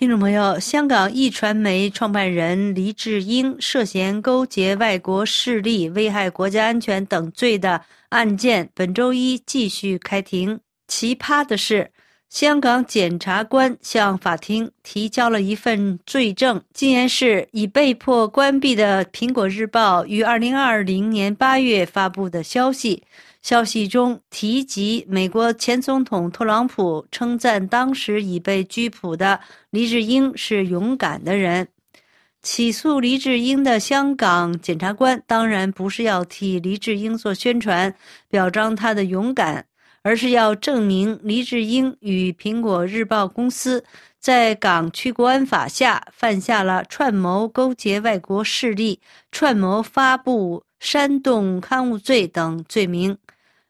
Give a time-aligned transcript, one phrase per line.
[0.00, 10.58] 听众朋友，香港易传媒创办人黎智英涉嫌勾结外国势力、危害国家安全等罪的案件，本周一继续开庭。
[10.88, 11.90] 奇葩的是，
[12.30, 23.02] 香港检察官向法庭提交了一份罪证，竟然是已被迫关闭的《苹果日报》于2020年8月发布的消息。
[23.42, 29.40] 消息中提及，美国前总统特朗普称赞当时已被拘捕的
[29.70, 31.68] 黎智英是勇敢的人。
[32.42, 37.94] 起诉黎智英的香港检察官当然不是要替黎智英做宣传，
[38.28, 39.66] 表彰他的勇敢，
[40.02, 43.84] 而是要证明黎智英与苹果日报公司
[44.18, 53.16] 在港区国安法下犯下了串谋勾结外国势力、串谋发布煽动刊物罪等罪名。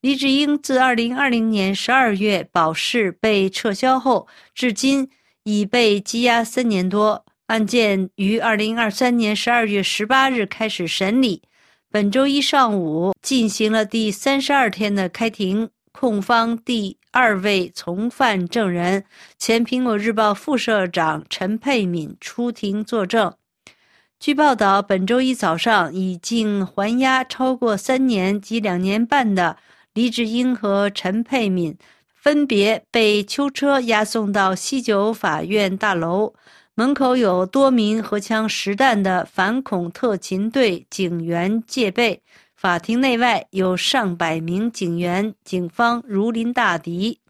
[0.00, 5.08] 李志英自2020年12月保释被撤销后，至今
[5.44, 7.24] 已被羁押三年多。
[7.46, 11.42] 案件于2023年12月18日开始审理，
[11.90, 15.70] 本周一上午进行了第三十二天的开庭。
[15.92, 19.04] 控方第二位从犯证人
[19.38, 23.32] 前《苹果日报》副社长陈佩敏出庭作证。
[24.24, 29.58] 据报道，本周一早上已经还押超过三年及两年半的。
[29.92, 31.76] 黎智英和陈佩敏
[32.08, 36.32] 分别被囚车押送到西九法院大楼
[36.74, 42.22] 门口，有多名荷枪实弹的反恐特勤队警员戒备。
[42.56, 47.20] 法庭内外有上百名警员，警方如临大敌。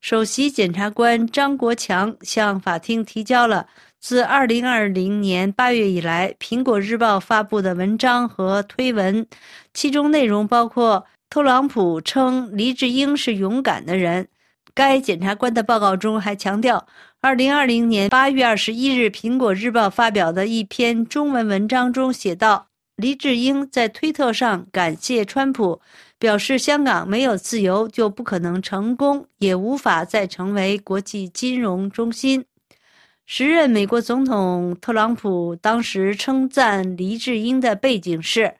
[0.00, 3.66] 首席检察官张国强向法庭提交了
[4.00, 9.26] 自2020年8月以来《苹果日报》发布的文章和推文，
[9.74, 11.06] 其中内容包括。
[11.30, 14.28] 特朗普称黎智英是勇敢的人。
[14.72, 16.86] 该检察官的报告中还强调
[17.20, 22.67] ，2020年8月21日，《苹果日报》发表的一篇中文文章中写道
[22.98, 25.80] ：“黎智英在推特上感谢川普，
[26.18, 32.44] 表示香港没有自由就不可能成功，也无法再成为国际金融中心。”
[33.24, 38.52] 时任美国总统特朗普当时称赞黎智英的背景是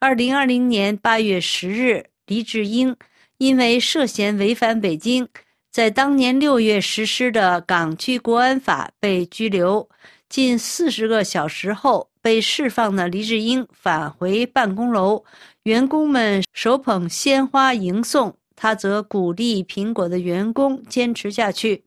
[0.00, 2.06] ：2020年8月10日。
[2.26, 2.94] 黎智英
[3.38, 5.26] 因为涉嫌违反北京
[5.70, 9.88] 在当年六月实施的港区国安法被拘留，
[10.28, 15.22] 近四十个小时后被释放的黎智英返回办公楼，
[15.62, 21.84] 员工们手捧鲜花迎送，他则鼓励苹果的员工坚持下去。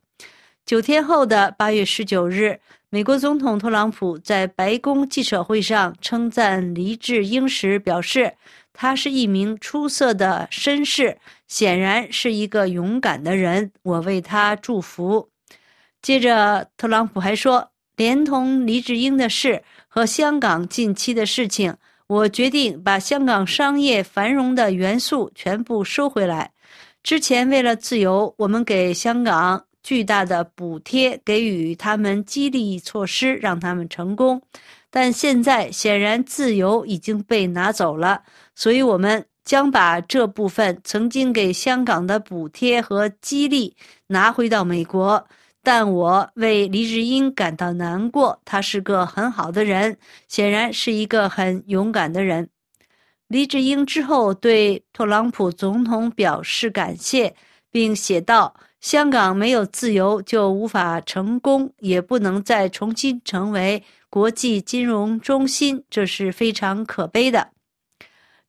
[0.64, 2.58] 九天后的八月十九日，
[2.88, 8.32] 美国总统特朗普在白宫记者会上称赞黎智英时表示。
[8.72, 13.72] 他是一名出色的绅士，显然是一个勇敢的人。
[13.82, 15.28] 我为他祝福。
[16.00, 26.50] 接着，特朗普还说，连同黎智英的事和香港近期的事情，我决定把香港商业繁荣的元素全部收回来。
[27.02, 34.40] 之前为了自由，我们给香港巨大的补贴，给予他们激励措施，让他们成功。
[34.88, 38.22] 但现在显然自由已经被拿走了，
[38.54, 45.26] 所以我们将把这部分曾经给香港的补贴和激励拿回到美国。
[45.62, 52.48] 但我为黎智英感到难过，他是个很好的人，显然是一个很勇敢的人。
[53.28, 57.34] 黎智英之后对特朗普总统表示感谢，
[57.70, 67.52] 并写道：“香港没有自由就无法成功，也不能再重新成为。”国际金融中心，这是非常可悲的。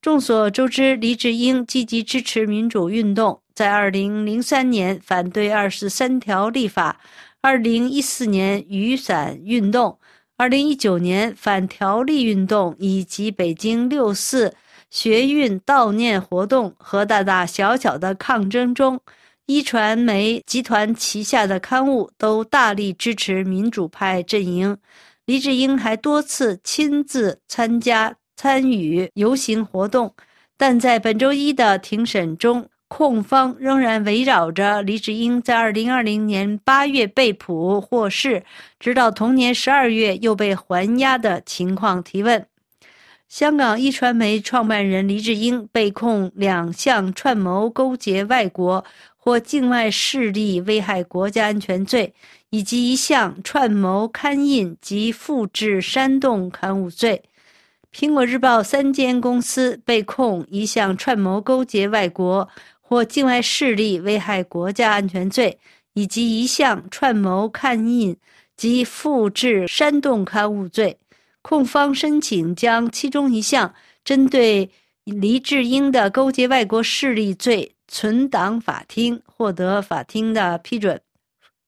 [0.01, 6.99] 众所周知，黎智英积极支持民主运动，在2003年反对二十三条立法
[7.41, 9.99] ，2014年雨伞运动
[10.37, 14.53] ，2019年反条例运动，以及北京六四
[14.89, 18.99] 学运悼念活动和大大小小的抗争中，
[19.45, 24.77] 一传媒集团旗下的刊物都大力支持民主派阵营。
[25.25, 30.13] 黎智英还多次亲自参加参与游行活动，
[30.57, 38.43] 但在本周一的庭审中，控方仍然围绕着黎智英在2020年8月被捕获释，
[38.81, 42.45] 直到同年12月又被还押的情况提问。
[43.29, 48.83] 香港一传媒创办人黎智英被控两项串谋勾结外国
[49.15, 52.13] 或境外势力危害国家安全罪。
[52.53, 57.23] 以及一项串谋刊印及复制煽动刊物罪，
[57.95, 62.49] 苹果日报三间公司被控一项串谋勾结外国
[62.91, 65.57] 或境外势力危害国家安全罪，
[65.93, 68.17] 以及一项串谋刊印
[68.57, 70.97] 及复制煽动刊物罪。
[71.41, 73.73] 控方申请将其中一项
[74.03, 74.69] 针对
[75.05, 80.99] 黎智英的勾结外国势力罪存档法庭，获得法庭的批准。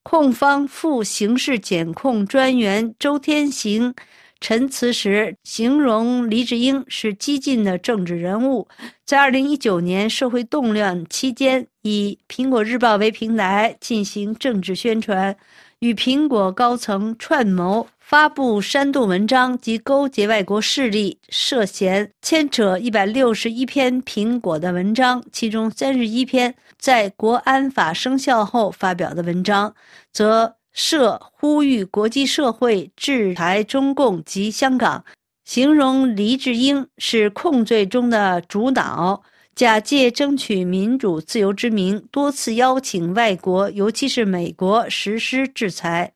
[0.04, 3.96] 控方副刑事检控专员周天行。
[4.44, 8.68] 陈词时形容黎智英是激进的政治人物，
[9.06, 15.34] 在2019年社会动乱期间，以《苹果日报》为平台进行政治宣传，
[15.80, 29.74] 与苹果高层串谋发布煽动文章及勾结外国势力，涉嫌牵扯161篇苹果的文章，其中31篇在国安法生效后发表的文章，
[30.12, 30.58] 则。
[30.74, 35.06] 涉呼吁国际社会制裁中共及香港，
[35.46, 39.22] 形容黎智英是控罪中的主脑，
[39.56, 46.14] 假借争取民主自由之名，多次邀请外国，尤其是美国实施制裁。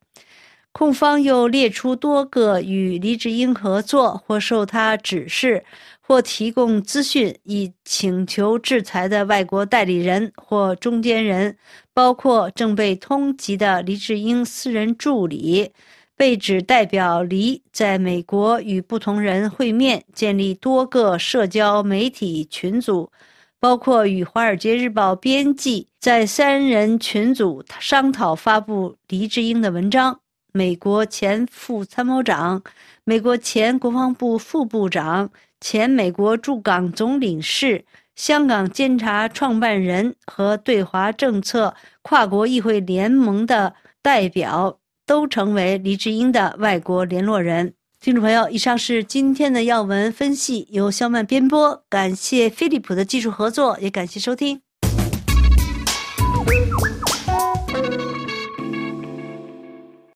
[0.71, 5.65] 控方又列出多个与黎智英合作或受他指示。
[6.07, 11.57] 或提供资讯以请求制裁的外国代理人或中间人，
[11.93, 15.69] 包括正被通缉的黎智英私人助理，
[16.15, 23.11] 被指代表黎在美国与不同人会面，建立多个社交媒体群组，
[23.59, 30.17] 包括与《华尔街日报》编辑在三人群组商讨发布黎智英的文章。
[30.53, 32.63] 美国前副参谋长、
[33.03, 35.29] 美国前国防部副部长。
[35.59, 47.73] 前美国驻港总领事、香港监察创办人和对华政策跨国议会联盟的代表，都成为黎智英的外国联络人。
[47.99, 54.61] 听众朋友，以上是今天的要闻分析，由肖曼编播，感谢飞利浦的技术合作，也感谢收听。